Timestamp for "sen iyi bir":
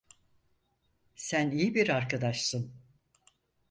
1.15-1.89